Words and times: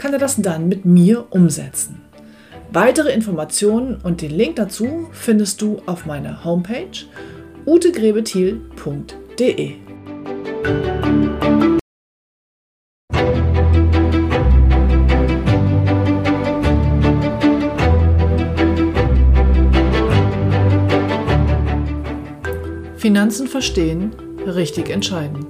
kann 0.00 0.14
er 0.14 0.18
das 0.18 0.36
dann 0.36 0.66
mit 0.66 0.86
mir 0.86 1.26
umsetzen. 1.28 2.00
Weitere 2.72 3.12
Informationen 3.12 4.00
und 4.02 4.22
den 4.22 4.30
Link 4.30 4.56
dazu 4.56 5.10
findest 5.12 5.60
du 5.60 5.82
auf 5.84 6.06
meiner 6.06 6.42
Homepage 6.42 6.86
utegrebethiel.de. 7.66 9.74
Finanzen 22.96 23.48
verstehen, 23.48 24.14
richtig 24.46 24.88
entscheiden. 24.88 25.44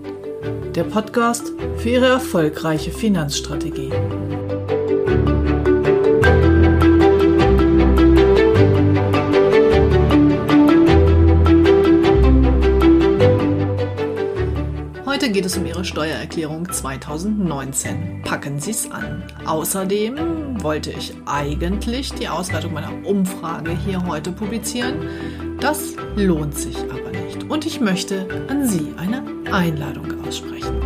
Der 0.74 0.84
Podcast 0.84 1.52
für 1.78 1.88
Ihre 1.88 2.06
erfolgreiche 2.06 2.90
Finanzstrategie. 2.90 3.90
Geht 15.40 15.46
es 15.46 15.56
um 15.56 15.64
Ihre 15.64 15.86
Steuererklärung 15.86 16.70
2019. 16.70 18.20
Packen 18.24 18.60
Sie 18.60 18.72
es 18.72 18.90
an. 18.90 19.22
Außerdem 19.46 20.62
wollte 20.62 20.90
ich 20.90 21.14
eigentlich 21.24 22.12
die 22.12 22.28
Auswertung 22.28 22.74
meiner 22.74 22.92
Umfrage 23.06 23.70
hier 23.70 24.04
heute 24.06 24.32
publizieren. 24.32 24.96
Das 25.58 25.94
lohnt 26.14 26.58
sich 26.58 26.76
aber 26.76 27.10
nicht. 27.24 27.44
Und 27.44 27.64
ich 27.64 27.80
möchte 27.80 28.28
an 28.48 28.68
Sie 28.68 28.92
eine 28.98 29.22
Einladung 29.50 30.08
aussprechen. 30.28 30.78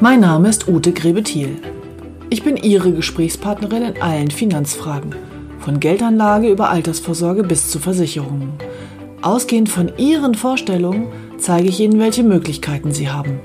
Mein 0.00 0.20
Name 0.20 0.50
ist 0.50 0.68
Ute 0.68 0.92
Grebethiel. 0.92 1.56
Ich 2.28 2.44
bin 2.44 2.58
Ihre 2.58 2.92
Gesprächspartnerin 2.92 3.84
in 3.84 4.02
allen 4.02 4.30
Finanzfragen, 4.30 5.14
von 5.68 5.80
Geldanlage 5.80 6.48
über 6.48 6.70
Altersvorsorge 6.70 7.42
bis 7.42 7.70
zu 7.70 7.78
Versicherungen. 7.78 8.54
Ausgehend 9.20 9.68
von 9.68 9.92
Ihren 9.98 10.34
Vorstellungen 10.34 11.08
zeige 11.38 11.68
ich 11.68 11.78
Ihnen, 11.78 12.00
welche 12.00 12.22
Möglichkeiten 12.22 12.90
Sie 12.90 13.10
haben. 13.10 13.38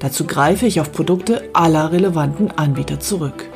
Dazu 0.00 0.26
greife 0.26 0.66
ich 0.66 0.80
auf 0.80 0.90
Produkte 0.90 1.48
aller 1.52 1.92
relevanten 1.92 2.50
Anbieter 2.50 2.98
zurück. 2.98 3.48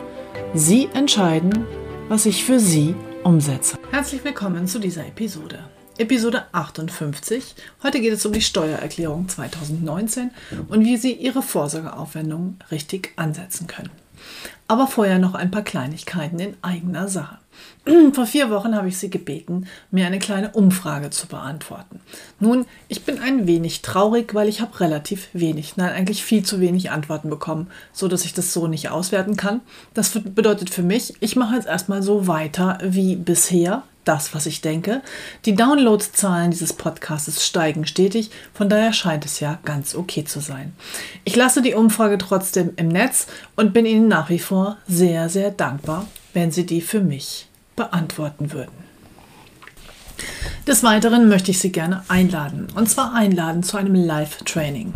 Sie 0.54 0.88
entscheiden, 0.94 1.66
was 2.08 2.24
ich 2.24 2.44
für 2.44 2.60
Sie 2.60 2.94
umsetze. 3.24 3.76
Herzlich 3.90 4.22
willkommen 4.22 4.68
zu 4.68 4.78
dieser 4.78 5.04
Episode. 5.04 5.64
Episode 5.98 6.44
58. 6.52 7.56
Heute 7.82 8.00
geht 8.00 8.12
es 8.12 8.24
um 8.24 8.32
die 8.32 8.42
Steuererklärung 8.42 9.28
2019 9.28 10.30
und 10.68 10.84
wie 10.84 10.98
Sie 10.98 11.14
Ihre 11.14 11.42
Vorsorgeaufwendungen 11.42 12.60
richtig 12.70 13.12
ansetzen 13.16 13.66
können. 13.66 13.90
Aber 14.68 14.86
vorher 14.86 15.18
noch 15.18 15.34
ein 15.34 15.50
paar 15.50 15.62
Kleinigkeiten 15.62 16.38
in 16.38 16.54
eigener 16.62 17.08
Sache. 17.08 17.38
Vor 18.12 18.26
vier 18.26 18.50
Wochen 18.50 18.74
habe 18.74 18.88
ich 18.88 18.98
Sie 18.98 19.10
gebeten, 19.10 19.66
mir 19.90 20.06
eine 20.06 20.18
kleine 20.18 20.50
Umfrage 20.50 21.10
zu 21.10 21.26
beantworten. 21.26 22.00
Nun, 22.40 22.66
ich 22.88 23.04
bin 23.04 23.18
ein 23.18 23.46
wenig 23.46 23.82
traurig, 23.82 24.34
weil 24.34 24.48
ich 24.48 24.60
habe 24.60 24.80
relativ 24.80 25.28
wenig, 25.32 25.76
nein, 25.76 25.92
eigentlich 25.92 26.24
viel 26.24 26.44
zu 26.44 26.60
wenig 26.60 26.90
Antworten 26.90 27.30
bekommen, 27.30 27.68
so 27.92 28.08
dass 28.08 28.24
ich 28.24 28.34
das 28.34 28.52
so 28.52 28.66
nicht 28.66 28.88
auswerten 28.88 29.36
kann. 29.36 29.60
Das 29.92 30.10
bedeutet 30.10 30.70
für 30.70 30.82
mich, 30.82 31.14
ich 31.20 31.36
mache 31.36 31.56
jetzt 31.56 31.66
erstmal 31.66 32.02
so 32.02 32.26
weiter 32.26 32.78
wie 32.82 33.16
bisher, 33.16 33.82
das, 34.04 34.34
was 34.34 34.46
ich 34.46 34.60
denke. 34.60 35.02
Die 35.44 35.54
Downloadzahlen 35.54 36.50
dieses 36.50 36.72
Podcasts 36.72 37.44
steigen 37.44 37.86
stetig, 37.86 38.30
von 38.52 38.68
daher 38.68 38.92
scheint 38.92 39.24
es 39.24 39.40
ja 39.40 39.58
ganz 39.64 39.94
okay 39.94 40.24
zu 40.24 40.40
sein. 40.40 40.74
Ich 41.24 41.36
lasse 41.36 41.62
die 41.62 41.74
Umfrage 41.74 42.18
trotzdem 42.18 42.72
im 42.76 42.88
Netz 42.88 43.26
und 43.56 43.72
bin 43.72 43.86
Ihnen 43.86 44.08
nach 44.08 44.30
wie 44.30 44.38
vor 44.38 44.76
sehr, 44.86 45.28
sehr 45.28 45.50
dankbar, 45.50 46.06
wenn 46.34 46.50
Sie 46.50 46.66
die 46.66 46.82
für 46.82 47.00
mich 47.00 47.48
beantworten 47.76 48.52
würden. 48.52 48.84
Des 50.66 50.82
Weiteren 50.82 51.28
möchte 51.28 51.50
ich 51.50 51.58
Sie 51.58 51.72
gerne 51.72 52.04
einladen. 52.08 52.68
Und 52.74 52.88
zwar 52.88 53.12
einladen 53.12 53.62
zu 53.62 53.76
einem 53.76 53.94
Live-Training. 53.94 54.94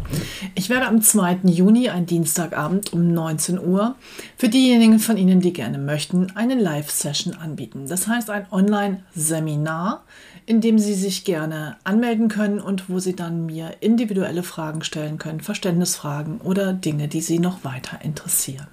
Ich 0.54 0.70
werde 0.70 0.86
am 0.86 1.02
2. 1.02 1.40
Juni, 1.44 1.90
ein 1.90 2.06
Dienstagabend 2.06 2.94
um 2.94 3.12
19 3.12 3.58
Uhr, 3.58 3.94
für 4.38 4.48
diejenigen 4.48 4.98
von 4.98 5.18
Ihnen, 5.18 5.40
die 5.40 5.52
gerne 5.52 5.76
möchten, 5.76 6.28
eine 6.36 6.54
Live-Session 6.54 7.34
anbieten. 7.34 7.86
Das 7.86 8.08
heißt 8.08 8.30
ein 8.30 8.46
Online-Seminar, 8.50 10.04
in 10.46 10.62
dem 10.62 10.78
Sie 10.78 10.94
sich 10.94 11.24
gerne 11.24 11.76
anmelden 11.84 12.28
können 12.28 12.60
und 12.60 12.88
wo 12.88 12.98
Sie 12.98 13.14
dann 13.14 13.44
mir 13.44 13.74
individuelle 13.80 14.42
Fragen 14.42 14.82
stellen 14.82 15.18
können, 15.18 15.40
Verständnisfragen 15.40 16.40
oder 16.40 16.72
Dinge, 16.72 17.08
die 17.08 17.20
Sie 17.20 17.40
noch 17.40 17.62
weiter 17.62 17.98
interessieren. 18.02 18.68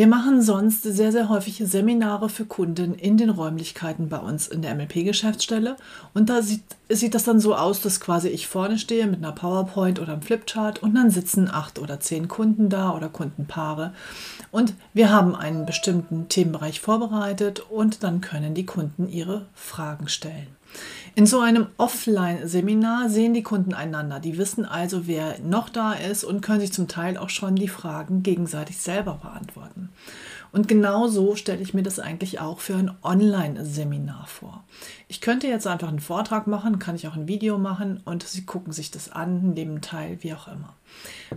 Wir 0.00 0.06
machen 0.06 0.40
sonst 0.40 0.82
sehr, 0.82 1.12
sehr 1.12 1.28
häufig 1.28 1.60
Seminare 1.62 2.30
für 2.30 2.46
Kunden 2.46 2.94
in 2.94 3.18
den 3.18 3.28
Räumlichkeiten 3.28 4.08
bei 4.08 4.16
uns 4.16 4.48
in 4.48 4.62
der 4.62 4.74
MLP-Geschäftsstelle. 4.74 5.76
Und 6.14 6.30
da 6.30 6.40
sieht, 6.40 6.62
sieht 6.88 7.14
das 7.14 7.24
dann 7.24 7.38
so 7.38 7.54
aus, 7.54 7.82
dass 7.82 8.00
quasi 8.00 8.28
ich 8.28 8.46
vorne 8.46 8.78
stehe 8.78 9.06
mit 9.06 9.18
einer 9.18 9.32
PowerPoint 9.32 10.00
oder 10.00 10.14
einem 10.14 10.22
Flipchart 10.22 10.82
und 10.82 10.94
dann 10.94 11.10
sitzen 11.10 11.50
acht 11.52 11.78
oder 11.78 12.00
zehn 12.00 12.28
Kunden 12.28 12.70
da 12.70 12.96
oder 12.96 13.10
Kundenpaare. 13.10 13.92
Und 14.50 14.72
wir 14.94 15.12
haben 15.12 15.36
einen 15.36 15.66
bestimmten 15.66 16.30
Themenbereich 16.30 16.80
vorbereitet 16.80 17.60
und 17.68 18.02
dann 18.02 18.22
können 18.22 18.54
die 18.54 18.64
Kunden 18.64 19.06
ihre 19.06 19.48
Fragen 19.52 20.08
stellen. 20.08 20.46
In 21.14 21.26
so 21.26 21.40
einem 21.40 21.66
Offline-Seminar 21.76 23.08
sehen 23.08 23.34
die 23.34 23.42
Kunden 23.42 23.74
einander. 23.74 24.20
Die 24.20 24.38
wissen 24.38 24.64
also, 24.64 25.06
wer 25.06 25.38
noch 25.40 25.68
da 25.68 25.92
ist 25.92 26.24
und 26.24 26.40
können 26.40 26.60
sich 26.60 26.72
zum 26.72 26.88
Teil 26.88 27.16
auch 27.16 27.30
schon 27.30 27.56
die 27.56 27.68
Fragen 27.68 28.22
gegenseitig 28.22 28.78
selber 28.78 29.18
beantworten. 29.22 29.90
Und 30.52 30.66
genau 30.66 31.06
so 31.06 31.36
stelle 31.36 31.62
ich 31.62 31.74
mir 31.74 31.82
das 31.82 32.00
eigentlich 32.00 32.40
auch 32.40 32.60
für 32.60 32.74
ein 32.74 32.90
Online-Seminar 33.02 34.26
vor. 34.26 34.64
Ich 35.06 35.20
könnte 35.20 35.46
jetzt 35.46 35.66
einfach 35.66 35.88
einen 35.88 36.00
Vortrag 36.00 36.46
machen, 36.46 36.78
kann 36.78 36.96
ich 36.96 37.06
auch 37.06 37.14
ein 37.14 37.28
Video 37.28 37.58
machen 37.58 38.00
und 38.04 38.24
Sie 38.24 38.44
gucken 38.44 38.72
sich 38.72 38.90
das 38.90 39.12
an, 39.12 39.52
nehmen 39.54 39.80
teil, 39.80 40.18
wie 40.20 40.34
auch 40.34 40.48
immer. 40.48 40.74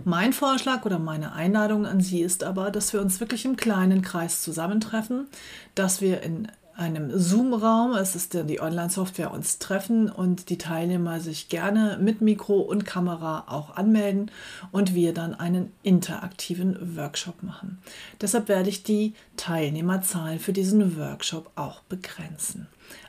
Mein 0.04 0.32
Vorschlag 0.32 0.84
oder 0.84 0.98
meine 0.98 1.32
Einladung 1.32 1.86
an 1.86 2.00
Sie 2.00 2.22
ist 2.22 2.42
aber, 2.42 2.70
dass 2.70 2.92
wir 2.92 3.00
uns 3.00 3.20
wirklich 3.20 3.44
im 3.44 3.56
kleinen 3.56 4.02
Kreis 4.02 4.42
zusammentreffen, 4.42 5.28
dass 5.76 6.00
wir 6.00 6.22
in 6.22 6.48
einem 6.76 7.16
Zoom-Raum, 7.16 7.94
es 7.94 8.16
ist 8.16 8.34
die 8.34 8.60
Online-Software, 8.60 9.32
uns 9.32 9.58
treffen 9.58 10.10
und 10.10 10.50
die 10.50 10.58
Teilnehmer 10.58 11.20
sich 11.20 11.48
gerne 11.48 11.98
mit 12.00 12.20
Mikro 12.20 12.60
und 12.60 12.84
Kamera 12.84 13.44
auch 13.46 13.76
anmelden 13.76 14.30
und 14.72 14.94
wir 14.94 15.14
dann 15.14 15.34
einen 15.34 15.72
interaktiven 15.82 16.96
Workshop 16.96 17.42
machen. 17.42 17.78
Deshalb 18.20 18.48
werde 18.48 18.68
ich 18.68 18.82
die 18.82 19.14
Teilnehmerzahl 19.36 20.38
für 20.38 20.52
diesen 20.52 20.98
Workshop 20.98 21.50
auch 21.54 21.80
begrenzen. 21.82 22.66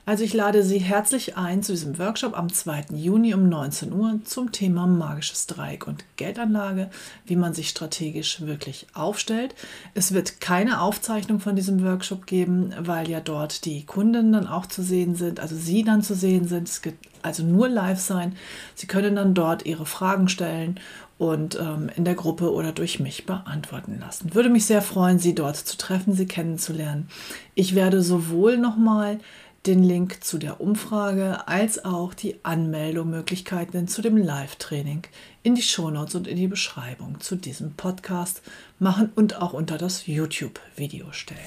Also 0.08 0.24
ich 0.24 0.34
lade 0.36 0.62
Sie 0.62 0.78
herzlich 0.78 1.36
ein 1.36 1.64
zu 1.64 1.72
diesem 1.72 1.98
Workshop 1.98 2.38
am 2.38 2.54
2. 2.54 2.86
Juni 2.94 3.34
um 3.34 3.50
19 3.50 3.92
Uhr 3.92 4.20
zum 4.24 4.52
Thema 4.52 4.86
magisches 4.86 5.48
Dreieck 5.48 5.88
und 5.88 6.06
Geldanlage, 6.16 6.92
wie 7.26 7.36
man 7.36 7.56
sich 7.56 7.70
strategisch 7.70 8.42
wirklich 8.42 8.86
aufstellt. 8.94 9.56
Es 9.96 10.14
wird 10.14 10.40
keine 10.42 10.82
Aufzeichnung 10.82 11.40
von 11.40 11.56
diesem 11.56 11.84
Workshop 11.84 12.28
geben, 12.28 12.72
weil 12.78 13.10
ja 13.10 13.20
dort 13.20 13.66
die 13.66 13.84
Kunden 13.84 14.34
dann 14.34 14.48
auch 14.48 14.68
zu 14.68 14.84
sehen 14.84 15.16
sind, 15.16 15.40
also 15.40 15.56
Sie 15.56 15.84
dann 15.84 16.04
zu 16.04 16.14
sehen 16.14 16.48
sind. 16.48 16.70
Es 16.70 16.86
wird 16.86 16.98
also 17.24 17.42
nur 17.42 17.68
live 17.68 18.00
sein. 18.00 18.36
Sie 18.76 18.86
können 18.86 19.16
dann 19.16 19.34
dort 19.34 19.66
Ihre 19.66 19.88
Fragen 19.88 20.30
stellen 20.30 20.80
und 21.18 21.58
ähm, 21.60 21.90
in 21.96 22.06
der 22.06 22.16
Gruppe 22.16 22.54
oder 22.54 22.72
durch 22.74 23.00
mich 23.00 23.26
beantworten 23.26 23.98
lassen. 24.00 24.36
Würde 24.36 24.50
mich 24.50 24.66
sehr 24.66 24.82
freuen, 24.82 25.18
Sie 25.18 25.34
dort 25.34 25.56
zu 25.56 25.78
treffen, 25.78 26.14
Sie 26.14 26.28
kennenzulernen. 26.28 27.08
Ich 27.56 27.74
werde 27.74 28.02
sowohl 28.02 28.58
nochmal 28.58 29.20
den 29.68 29.84
Link 29.84 30.24
zu 30.24 30.38
der 30.38 30.62
Umfrage 30.62 31.48
als 31.48 31.84
auch 31.84 32.14
die 32.14 32.36
Anmeldemöglichkeiten 32.44 33.88
zu 33.88 34.02
dem 34.02 34.16
Live-Training 34.16 35.04
in 35.42 35.56
die 35.56 35.64
Shownotes 35.64 36.16
und 36.16 36.28
in 36.28 36.38
die 36.38 36.48
Beschreibung 36.48 37.20
zu 37.20 37.36
diesem 37.36 37.74
Podcast 37.74 38.42
machen 38.78 39.12
und 39.16 39.42
auch 39.42 39.54
unter 39.54 39.78
das 39.78 40.06
YouTube-Video 40.06 41.12
stellen. 41.12 41.40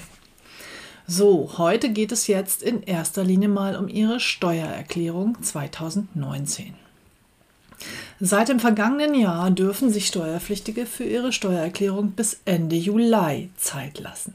So, 1.07 1.59
heute 1.59 1.91
geht 1.91 2.13
es 2.13 2.27
jetzt 2.27 2.63
in 2.63 2.83
erster 2.83 3.25
Linie 3.25 3.49
mal 3.49 3.77
um 3.77 3.89
Ihre 3.89 4.21
Steuererklärung 4.21 5.41
2019. 5.41 6.75
Seit 8.21 8.49
dem 8.49 8.59
vergangenen 8.59 9.15
Jahr 9.15 9.51
dürfen 9.53 9.91
sich 9.91 10.09
Steuerpflichtige 10.09 10.87
für 10.87 11.05
ihre 11.05 11.33
Steuererklärung 11.33 12.11
bis 12.11 12.41
Ende 12.45 12.75
Juli 12.75 13.51
Zeit 13.57 14.01
lassen. 14.01 14.35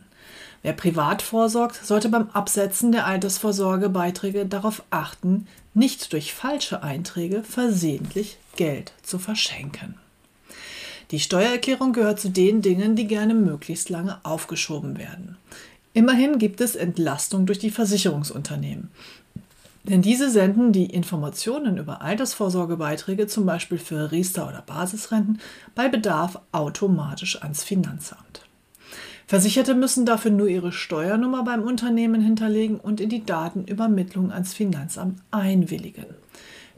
Wer 0.64 0.74
privat 0.74 1.22
vorsorgt, 1.22 1.86
sollte 1.86 2.08
beim 2.10 2.30
Absetzen 2.32 2.94
der 2.94 3.06
Altersvorsorgebeiträge 3.06 4.46
darauf 4.46 4.82
achten, 4.90 5.46
nicht 5.74 6.14
durch 6.14 6.34
falsche 6.34 6.82
Einträge 6.82 7.44
versehentlich 7.44 8.38
Geld 8.56 8.94
zu 9.04 9.20
verschenken. 9.20 9.96
Die 11.12 11.20
Steuererklärung 11.20 11.92
gehört 11.92 12.20
zu 12.20 12.30
den 12.30 12.62
Dingen, 12.62 12.96
die 12.96 13.08
gerne 13.08 13.34
möglichst 13.34 13.90
lange 13.90 14.20
aufgeschoben 14.24 14.98
werden. 14.98 15.38
Immerhin 15.94 16.40
gibt 16.40 16.62
es 16.62 16.76
Entlastung 16.76 17.46
durch 17.46 17.60
die 17.60 17.70
Versicherungsunternehmen. 17.70 18.90
Denn 19.84 20.02
diese 20.02 20.32
senden 20.32 20.72
die 20.72 20.86
Informationen 20.86 21.78
über 21.78 22.02
Altersvorsorgebeiträge, 22.02 23.28
zum 23.28 23.46
Beispiel 23.46 23.78
für 23.78 24.14
Riester 24.14 24.48
oder 24.48 24.64
Basisrenten, 24.66 25.42
bei 25.76 25.90
Bedarf 25.90 26.40
automatisch 26.54 27.42
ans 27.42 27.66
Finanzamt. 27.66 28.43
Versicherte 29.34 29.74
müssen 29.74 30.06
dafür 30.06 30.30
nur 30.30 30.48
ihre 30.48 30.72
Steuernummer 30.72 31.44
beim 31.44 31.64
Unternehmen 31.64 32.22
hinterlegen 32.22 32.80
und 32.80 33.02
in 33.02 33.10
die 33.10 33.26
Datenübermittlung 33.26 34.32
ans 34.32 34.54
Finanzamt 34.54 35.24
einwilligen. 35.32 36.06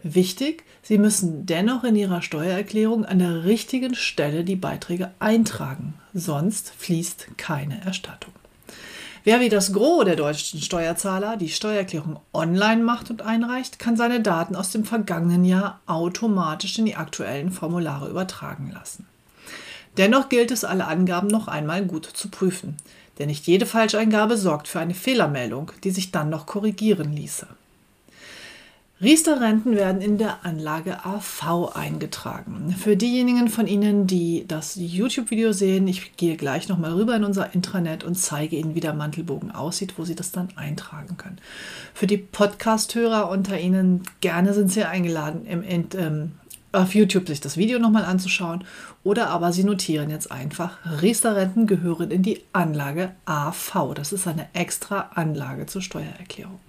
Wichtig, 0.04 0.64
Sie 0.82 0.98
müssen 0.98 1.46
dennoch 1.46 1.84
in 1.84 1.98
Ihrer 1.98 2.22
Steuererklärung 2.22 3.04
an 3.04 3.20
der 3.20 3.44
richtigen 3.44 3.94
Stelle 3.94 4.46
die 4.46 4.56
Beiträge 4.56 5.12
eintragen, 5.20 5.96
sonst 6.14 6.72
fließt 6.78 7.28
keine 7.36 7.84
Erstattung. 7.84 8.32
Wer 9.26 9.42
wie 9.42 9.50
das 9.50 9.74
Gros 9.74 10.06
der 10.06 10.16
deutschen 10.16 10.62
Steuerzahler 10.62 11.36
die 11.36 11.50
Steuererklärung 11.50 12.22
online 12.32 12.84
macht 12.84 13.10
und 13.10 13.22
einreicht, 13.22 13.80
kann 13.80 13.98
seine 13.98 14.22
Daten 14.22 14.56
aus 14.56 14.72
dem 14.72 14.86
vergangenen 14.86 15.44
Jahr 15.44 15.82
automatisch 15.88 16.80
in 16.80 16.86
die 16.86 16.96
aktuellen 16.96 17.52
Formulare 17.52 18.10
übertragen 18.10 18.72
lassen. 18.74 19.06
Dennoch 19.98 20.30
gilt 20.30 20.52
es, 20.52 20.64
alle 20.64 20.88
Angaben 20.88 21.28
noch 21.28 21.48
einmal 21.48 21.86
gut 21.86 22.06
zu 22.06 22.30
prüfen, 22.30 22.78
denn 23.18 23.28
nicht 23.28 23.48
jede 23.48 23.66
Falscheingabe 23.66 24.38
sorgt 24.38 24.68
für 24.68 24.80
eine 24.80 24.94
Fehlermeldung, 24.94 25.72
die 25.84 25.92
sich 25.92 26.12
dann 26.12 26.30
noch 26.30 26.46
korrigieren 26.46 27.14
ließe. 27.14 27.48
Riester-Renten 29.02 29.76
werden 29.76 30.00
in 30.02 30.18
der 30.18 30.46
Anlage 30.46 31.04
AV 31.06 31.76
eingetragen. 31.76 32.74
Für 32.80 32.96
diejenigen 32.96 33.50
von 33.50 33.68
Ihnen, 33.68 34.08
die 34.08 34.46
das 34.48 34.78
YouTube-Video 34.78 35.52
sehen, 35.52 35.86
ich 35.90 36.16
gehe 36.16 36.38
gleich 36.38 36.70
nochmal 36.70 36.94
rüber 36.94 37.14
in 37.14 37.26
unser 37.26 37.54
Intranet 37.54 38.06
und 38.06 38.16
zeige 38.16 38.56
Ihnen, 38.56 38.74
wie 38.74 38.80
der 38.80 38.94
Mantelbogen 38.94 39.52
aussieht, 39.52 39.96
wo 39.98 40.06
Sie 40.06 40.16
das 40.16 40.32
dann 40.32 40.48
eintragen 40.56 41.18
können. 41.18 41.40
Für 41.94 42.08
die 42.08 42.18
Podcast-Hörer 42.18 43.30
unter 43.30 43.60
Ihnen, 43.60 44.04
gerne 44.22 44.54
sind 44.54 44.72
Sie 44.72 44.86
eingeladen, 44.86 45.46
im, 45.46 45.64
ähm, 45.98 46.32
auf 46.76 46.96
YouTube 46.96 47.28
sich 47.28 47.42
das 47.42 47.58
Video 47.58 47.80
nochmal 47.80 48.06
anzuschauen 48.06 48.64
oder 49.04 49.30
aber 49.30 49.52
Sie 49.54 49.64
notieren 49.64 50.10
jetzt 50.10 50.32
einfach, 50.32 50.78
Riester-Renten 51.02 51.68
gehören 51.68 52.12
in 52.12 52.24
die 52.24 52.42
Anlage 52.54 53.12
AV. 53.26 53.94
Das 53.96 54.12
ist 54.12 54.28
eine 54.28 54.48
extra 54.54 55.12
Anlage 55.16 55.66
zur 55.66 55.82
Steuererklärung. 55.82 56.60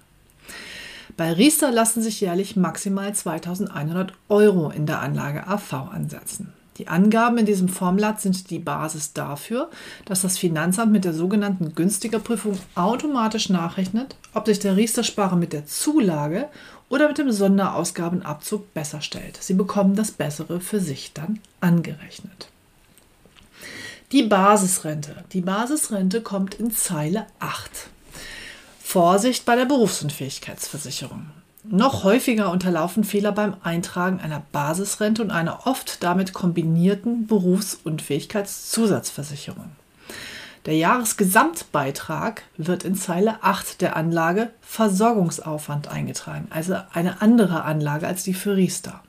Bei 1.15 1.33
Riester 1.33 1.71
lassen 1.71 2.01
sich 2.01 2.21
jährlich 2.21 2.55
maximal 2.55 3.13
2100 3.13 4.13
Euro 4.29 4.69
in 4.69 4.85
der 4.85 5.01
Anlage 5.01 5.47
AV 5.47 5.73
ansetzen. 5.91 6.53
Die 6.77 6.87
Angaben 6.87 7.39
in 7.39 7.47
diesem 7.47 7.69
Formblatt 7.69 8.21
sind 8.21 8.51
die 8.51 8.59
Basis 8.59 9.13
dafür, 9.13 9.71
dass 10.05 10.21
das 10.21 10.37
Finanzamt 10.37 10.91
mit 10.91 11.05
der 11.05 11.13
sogenannten 11.13 11.73
günstiger 11.73 12.19
Prüfung 12.19 12.57
automatisch 12.75 13.49
nachrechnet, 13.49 14.15
ob 14.35 14.45
sich 14.45 14.59
der 14.59 14.77
Riester-Sparer 14.77 15.35
mit 15.35 15.53
der 15.53 15.65
Zulage 15.65 16.49
oder 16.89 17.07
mit 17.07 17.17
dem 17.17 17.31
Sonderausgabenabzug 17.31 18.73
besser 18.73 19.01
stellt. 19.01 19.41
Sie 19.41 19.53
bekommen 19.53 19.95
das 19.95 20.11
Bessere 20.11 20.59
für 20.59 20.79
sich 20.79 21.13
dann 21.13 21.39
angerechnet. 21.59 22.49
Die 24.13 24.23
Basisrente. 24.23 25.25
Die 25.33 25.41
Basisrente 25.41 26.21
kommt 26.21 26.55
in 26.55 26.71
Zeile 26.71 27.27
8. 27.39 27.69
Vorsicht 28.81 29.43
bei 29.43 29.57
der 29.57 29.65
Berufsunfähigkeitsversicherung. 29.65 31.25
Noch 31.65 32.05
häufiger 32.05 32.51
unterlaufen 32.51 33.03
Fehler 33.03 33.33
beim 33.33 33.57
Eintragen 33.61 34.21
einer 34.21 34.43
Basisrente 34.53 35.21
und 35.21 35.31
einer 35.31 35.67
oft 35.67 36.01
damit 36.01 36.31
kombinierten 36.31 37.27
Berufsunfähigkeitszusatzversicherung. 37.27 39.71
Der 40.67 40.75
Jahresgesamtbeitrag 40.75 42.43
wird 42.57 42.83
in 42.83 42.93
Zeile 42.95 43.41
8 43.41 43.79
der 43.79 43.95
Anlage 43.95 44.51
Versorgungsaufwand 44.59 45.87
eingetragen, 45.87 46.47
also 46.49 46.75
eine 46.91 47.21
andere 47.21 47.63
Anlage 47.63 48.05
als 48.05 48.25
die 48.25 48.33
für 48.33 48.57
Riester. 48.57 49.01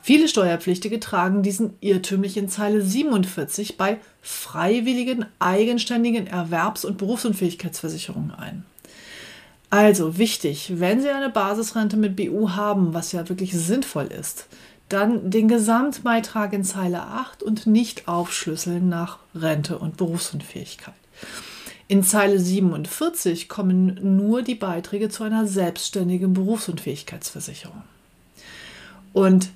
Viele 0.00 0.28
Steuerpflichtige 0.28 0.98
tragen 0.98 1.42
diesen 1.42 1.74
irrtümlich 1.80 2.38
in 2.38 2.48
Zeile 2.48 2.80
47 2.80 3.76
bei 3.76 3.98
freiwilligen 4.22 5.26
eigenständigen 5.38 6.26
Erwerbs- 6.26 6.86
und 6.86 6.96
Berufsunfähigkeitsversicherungen 6.96 8.34
ein. 8.34 8.64
Also 9.68 10.16
wichtig, 10.16 10.72
wenn 10.76 11.02
Sie 11.02 11.10
eine 11.10 11.28
Basisrente 11.28 11.98
mit 11.98 12.16
BU 12.16 12.50
haben, 12.52 12.94
was 12.94 13.12
ja 13.12 13.28
wirklich 13.28 13.52
sinnvoll 13.52 14.06
ist, 14.06 14.46
dann 14.92 15.30
den 15.30 15.48
Gesamtbeitrag 15.48 16.52
in 16.52 16.64
Zeile 16.64 17.02
8 17.02 17.42
und 17.42 17.66
nicht 17.66 18.08
aufschlüsseln 18.08 18.88
nach 18.88 19.18
Rente 19.34 19.78
und 19.78 19.96
Berufsunfähigkeit. 19.96 20.94
In 21.88 22.02
Zeile 22.02 22.38
47 22.38 23.48
kommen 23.48 24.16
nur 24.16 24.42
die 24.42 24.54
Beiträge 24.54 25.08
zu 25.08 25.24
einer 25.24 25.46
selbstständigen 25.46 26.32
Berufsunfähigkeitsversicherung. 26.32 27.82
Und 29.12 29.50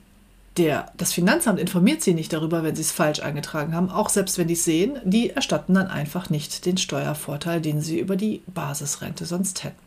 der, 0.57 0.93
das 0.97 1.13
Finanzamt 1.13 1.59
informiert 1.59 2.03
Sie 2.03 2.15
nicht 2.15 2.33
darüber, 2.33 2.63
wenn 2.63 2.75
Sie 2.75 2.83
es 2.83 2.93
falsch 2.93 3.21
eingetragen 3.21 3.75
haben, 3.75 3.91
auch 3.91 4.09
selbst 4.09 4.39
wenn 4.39 4.49
die 4.49 4.55
es 4.55 4.65
sehen, 4.65 4.99
die 5.05 5.31
erstatten 5.31 5.75
dann 5.75 5.89
einfach 5.89 6.31
nicht 6.31 6.65
den 6.65 6.79
Steuervorteil, 6.79 7.61
den 7.61 7.81
Sie 7.81 7.99
über 7.99 8.17
die 8.17 8.43
Basisrente 8.47 9.27
sonst 9.27 9.65
hätten. 9.65 9.86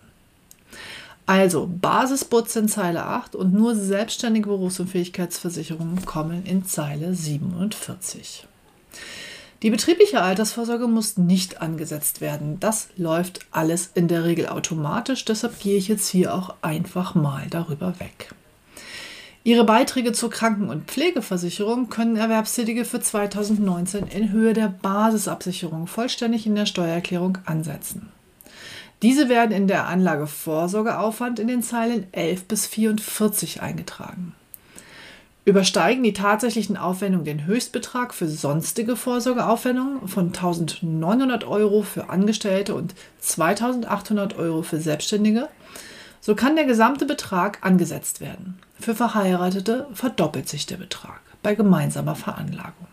Also 1.30 1.70
Basisputz 1.72 2.56
in 2.56 2.68
Zeile 2.68 3.06
8 3.06 3.36
und 3.36 3.54
nur 3.54 3.76
selbstständige 3.76 4.50
Berufsunfähigkeitsversicherungen 4.50 6.04
kommen 6.04 6.44
in 6.44 6.66
Zeile 6.66 7.14
47. 7.14 8.48
Die 9.62 9.70
betriebliche 9.70 10.24
Altersvorsorge 10.24 10.88
muss 10.88 11.18
nicht 11.18 11.62
angesetzt 11.62 12.20
werden. 12.20 12.60
Das 12.60 12.88
läuft 12.98 13.42
alles 13.52 13.92
in 13.94 14.08
der 14.08 14.24
Regel 14.24 14.48
automatisch, 14.48 15.24
deshalb 15.24 15.60
gehe 15.60 15.78
ich 15.78 15.88
jetzt 15.88 16.10
hier 16.10 16.34
auch 16.34 16.56
einfach 16.64 17.14
mal 17.14 17.46
darüber 17.48 18.00
weg. 18.00 18.34
Ihre 19.44 19.66
Beiträge 19.66 20.14
zur 20.14 20.31
Kranken- 20.31 20.72
und 20.72 20.90
Pflegeversicherung 20.90 21.90
können 21.90 22.16
Erwerbstätige 22.16 22.86
für 22.86 23.02
2019 23.02 24.07
in 24.07 24.31
Höhe 24.31 24.54
der 24.54 24.69
Basisabsicherung 24.69 25.86
vollständig 25.86 26.48
in 26.48 26.56
der 26.56 26.66
Steuererklärung 26.66 27.38
ansetzen. 27.45 28.12
Diese 29.01 29.29
werden 29.29 29.51
in 29.51 29.68
der 29.68 29.87
Anlage 29.87 30.27
Vorsorgeaufwand 30.27 31.39
in 31.39 31.47
den 31.47 31.63
Zeilen 31.63 32.07
11 32.11 32.45
bis 32.45 32.68
44 32.68 33.61
eingetragen. 33.61 34.35
Übersteigen 35.45 36.03
die 36.03 36.13
tatsächlichen 36.13 36.75
Aufwendungen 36.75 37.25
den 37.25 37.45
Höchstbetrag 37.45 38.13
für 38.13 38.27
sonstige 38.27 38.97
Vorsorgeaufwendungen 38.97 40.07
von 40.07 40.27
1900 40.27 41.45
Euro 41.45 41.81
für 41.81 42.09
Angestellte 42.09 42.75
und 42.75 42.94
2800 43.21 44.37
Euro 44.37 44.63
für 44.63 44.81
Selbstständige, 44.81 45.47
so 46.19 46.35
kann 46.35 46.57
der 46.57 46.65
gesamte 46.65 47.06
Betrag 47.06 47.65
angesetzt 47.65 48.19
werden. 48.19 48.59
Für 48.79 48.95
Verheiratete 48.95 49.87
verdoppelt 49.94 50.49
sich 50.49 50.65
der 50.65 50.77
Betrag 50.77 51.21
bei 51.41 51.56
gemeinsamer 51.56 52.15
Veranlagung. 52.15 52.89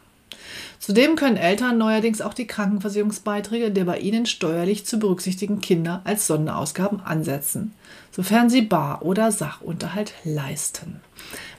Zudem 0.78 1.16
können 1.16 1.36
Eltern 1.36 1.78
neuerdings 1.78 2.20
auch 2.20 2.34
die 2.34 2.46
Krankenversicherungsbeiträge 2.46 3.70
der 3.70 3.84
bei 3.84 3.98
ihnen 3.98 4.26
steuerlich 4.26 4.86
zu 4.86 4.98
berücksichtigen 4.98 5.60
Kinder 5.60 6.02
als 6.04 6.26
Sonderausgaben 6.26 7.00
ansetzen, 7.00 7.72
sofern 8.12 8.50
sie 8.50 8.62
Bar- 8.62 9.02
oder 9.02 9.32
Sachunterhalt 9.32 10.12
leisten. 10.24 11.00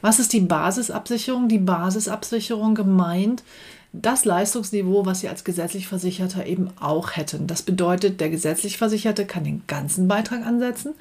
Was 0.01 0.19
ist 0.19 0.33
die 0.33 0.41
Basisabsicherung? 0.41 1.47
Die 1.49 1.57
Basisabsicherung 1.57 2.75
gemeint 2.75 3.43
das 3.93 4.25
Leistungsniveau, 4.25 5.05
was 5.05 5.21
sie 5.21 5.29
als 5.29 5.43
gesetzlich 5.43 5.87
Versicherter 5.87 6.45
eben 6.45 6.69
auch 6.79 7.15
hätten. 7.15 7.47
Das 7.47 7.61
bedeutet, 7.61 8.19
der 8.19 8.29
gesetzlich 8.29 8.77
Versicherte 8.77 9.25
kann 9.25 9.43
den 9.43 9.63
ganzen 9.67 10.07
Beitrag 10.07 10.45
ansetzen 10.45 10.93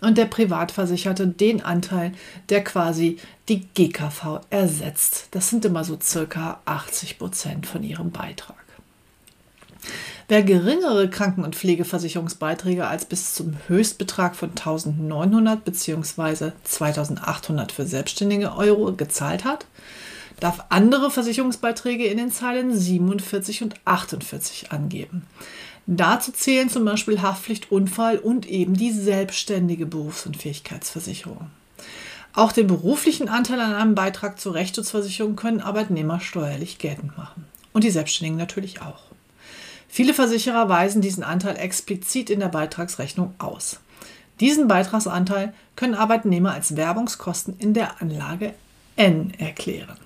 und 0.00 0.18
der 0.18 0.26
Privatversicherte 0.26 1.26
den 1.26 1.62
Anteil, 1.62 2.12
der 2.48 2.64
quasi 2.64 3.18
die 3.48 3.66
GKV 3.74 4.40
ersetzt. 4.50 5.28
Das 5.30 5.50
sind 5.50 5.64
immer 5.64 5.84
so 5.84 5.98
circa 6.00 6.60
80 6.64 7.18
Prozent 7.18 7.66
von 7.66 7.82
ihrem 7.82 8.10
Beitrag. 8.10 8.56
Wer 10.28 10.42
geringere 10.42 11.10
Kranken- 11.10 11.44
und 11.44 11.56
Pflegeversicherungsbeiträge 11.56 12.86
als 12.86 13.04
bis 13.04 13.34
zum 13.34 13.56
Höchstbetrag 13.66 14.36
von 14.36 14.50
1900 14.50 15.64
bzw. 15.64 16.52
2800 16.64 17.72
für 17.72 17.86
selbstständige 17.86 18.56
Euro 18.56 18.92
gezahlt 18.92 19.44
hat, 19.44 19.66
darf 20.42 20.64
andere 20.70 21.10
Versicherungsbeiträge 21.10 22.06
in 22.06 22.18
den 22.18 22.32
Zeilen 22.32 22.76
47 22.76 23.62
und 23.62 23.74
48 23.84 24.72
angeben. 24.72 25.22
Dazu 25.86 26.32
zählen 26.32 26.68
zum 26.68 26.84
Beispiel 26.84 27.22
Haftpflicht, 27.22 27.70
Unfall 27.70 28.18
und 28.18 28.46
eben 28.46 28.74
die 28.74 28.90
selbstständige 28.90 29.86
Berufsunfähigkeitsversicherung. 29.86 31.50
Auch 32.34 32.50
den 32.50 32.66
beruflichen 32.66 33.28
Anteil 33.28 33.60
an 33.60 33.74
einem 33.74 33.94
Beitrag 33.94 34.40
zur 34.40 34.54
Rechtsschutzversicherung 34.54 35.36
können 35.36 35.60
Arbeitnehmer 35.60 36.18
steuerlich 36.18 36.78
geltend 36.78 37.16
machen. 37.16 37.44
Und 37.72 37.84
die 37.84 37.90
Selbstständigen 37.90 38.38
natürlich 38.38 38.80
auch. 38.80 39.02
Viele 39.88 40.14
Versicherer 40.14 40.68
weisen 40.68 41.02
diesen 41.02 41.22
Anteil 41.22 41.56
explizit 41.56 42.30
in 42.30 42.40
der 42.40 42.48
Beitragsrechnung 42.48 43.34
aus. 43.38 43.78
Diesen 44.40 44.66
Beitragsanteil 44.66 45.52
können 45.76 45.94
Arbeitnehmer 45.94 46.52
als 46.52 46.76
Werbungskosten 46.76 47.54
in 47.58 47.74
der 47.74 48.00
Anlage 48.00 48.54
N 48.96 49.32
erklären. 49.38 49.98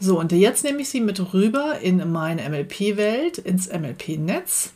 So, 0.00 0.20
und 0.20 0.30
jetzt 0.30 0.62
nehme 0.62 0.80
ich 0.80 0.88
Sie 0.88 1.00
mit 1.00 1.32
rüber 1.32 1.80
in 1.80 2.12
meine 2.12 2.48
MLP-Welt, 2.48 3.38
ins 3.38 3.68
MLP-Netz. 3.68 4.70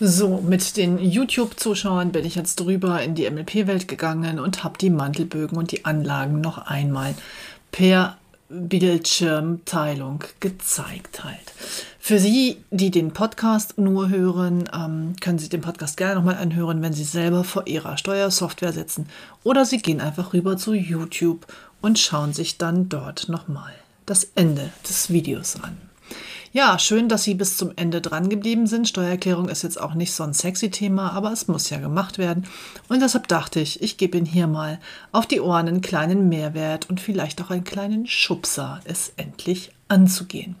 So, 0.00 0.40
mit 0.40 0.78
den 0.78 0.98
YouTube-Zuschauern 0.98 2.12
bin 2.12 2.24
ich 2.24 2.34
jetzt 2.34 2.60
drüber 2.60 3.02
in 3.02 3.14
die 3.14 3.28
MLP-Welt 3.28 3.86
gegangen 3.86 4.38
und 4.38 4.64
habe 4.64 4.78
die 4.78 4.88
Mantelbögen 4.88 5.58
und 5.58 5.72
die 5.72 5.84
Anlagen 5.84 6.40
noch 6.40 6.58
einmal 6.58 7.14
per 7.70 8.16
Bildschirmteilung 8.48 10.24
gezeigt 10.40 11.22
halt. 11.24 11.52
Für 11.98 12.18
Sie, 12.18 12.56
die 12.70 12.90
den 12.90 13.12
Podcast 13.12 13.76
nur 13.76 14.08
hören, 14.08 14.70
ähm, 14.72 15.16
können 15.20 15.38
Sie 15.38 15.50
den 15.50 15.60
Podcast 15.60 15.98
gerne 15.98 16.14
nochmal 16.14 16.36
anhören, 16.36 16.80
wenn 16.80 16.94
Sie 16.94 17.04
selber 17.04 17.44
vor 17.44 17.66
Ihrer 17.66 17.98
Steuersoftware 17.98 18.72
sitzen. 18.72 19.06
Oder 19.44 19.66
Sie 19.66 19.78
gehen 19.78 20.00
einfach 20.00 20.32
rüber 20.32 20.56
zu 20.56 20.72
YouTube 20.72 21.46
und 21.82 21.98
schauen 21.98 22.32
sich 22.32 22.56
dann 22.56 22.88
dort 22.88 23.28
nochmal 23.28 23.74
das 24.08 24.24
Ende 24.34 24.70
des 24.88 25.10
Videos 25.10 25.56
an. 25.56 25.87
Ja, 26.58 26.76
schön, 26.80 27.08
dass 27.08 27.22
Sie 27.22 27.34
bis 27.34 27.56
zum 27.56 27.70
Ende 27.76 28.00
dran 28.00 28.28
geblieben 28.28 28.66
sind. 28.66 28.88
Steuererklärung 28.88 29.48
ist 29.48 29.62
jetzt 29.62 29.80
auch 29.80 29.94
nicht 29.94 30.12
so 30.12 30.24
ein 30.24 30.32
sexy 30.34 30.72
Thema, 30.72 31.12
aber 31.12 31.32
es 31.32 31.46
muss 31.46 31.70
ja 31.70 31.78
gemacht 31.78 32.18
werden. 32.18 32.48
Und 32.88 33.00
deshalb 33.00 33.28
dachte 33.28 33.60
ich, 33.60 33.80
ich 33.80 33.96
gebe 33.96 34.18
Ihnen 34.18 34.26
hier 34.26 34.48
mal 34.48 34.80
auf 35.12 35.26
die 35.26 35.40
Ohren 35.40 35.68
einen 35.68 35.82
kleinen 35.82 36.28
Mehrwert 36.28 36.90
und 36.90 37.00
vielleicht 37.00 37.40
auch 37.40 37.50
einen 37.50 37.62
kleinen 37.62 38.08
Schubser, 38.08 38.80
es 38.86 39.12
endlich 39.16 39.70
anzugehen. 39.86 40.56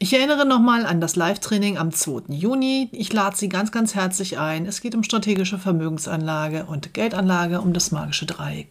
Ich 0.00 0.12
erinnere 0.12 0.44
nochmal 0.44 0.84
an 0.84 1.00
das 1.00 1.14
Live-Training 1.14 1.78
am 1.78 1.92
2. 1.92 2.34
Juni. 2.34 2.88
Ich 2.90 3.12
lade 3.12 3.36
Sie 3.36 3.48
ganz, 3.48 3.70
ganz 3.70 3.94
herzlich 3.94 4.38
ein. 4.40 4.66
Es 4.66 4.80
geht 4.80 4.96
um 4.96 5.04
strategische 5.04 5.58
Vermögensanlage 5.58 6.64
und 6.64 6.94
Geldanlage, 6.94 7.60
um 7.60 7.72
das 7.72 7.92
magische 7.92 8.26
Dreieck 8.26 8.66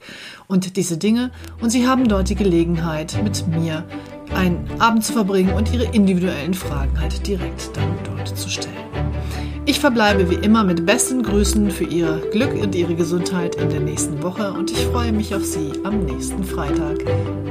und 0.48 0.76
diese 0.76 0.98
Dinge. 0.98 1.32
Und 1.62 1.70
Sie 1.70 1.88
haben 1.88 2.10
dort 2.10 2.28
die 2.28 2.36
Gelegenheit, 2.36 3.18
mit 3.24 3.48
mir 3.48 3.86
einen 4.34 4.68
Abend 4.80 5.04
zu 5.04 5.14
verbringen 5.14 5.54
und 5.54 5.74
Ihre 5.74 5.86
individuellen 5.94 6.54
Fragen 6.54 7.00
halt 7.00 7.26
direkt 7.26 7.76
dann 7.76 7.98
dort 8.04 8.38
zu 8.38 8.50
stellen. 8.50 8.74
Ich 9.66 9.80
verbleibe 9.80 10.30
wie 10.30 10.46
immer 10.46 10.64
mit 10.64 10.86
besten 10.86 11.24
Grüßen 11.24 11.72
für 11.72 11.84
Ihr 11.84 12.22
Glück 12.32 12.54
und 12.54 12.74
Ihre 12.74 12.96
Gesundheit 12.96 13.56
in 13.56 13.70
der 13.70 13.82
nächsten 13.82 14.24
Woche 14.24 14.54
und 14.54 14.72
ich 14.72 14.86
freue 14.86 15.12
mich 15.12 15.36
auf 15.36 15.44
Sie 15.44 15.72
am 15.84 16.06
nächsten 16.06 16.44
Freitag. 16.44 17.00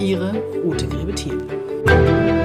Ihre 0.00 0.32
Ute 0.64 0.86
Grebe-Thiel. 0.88 2.35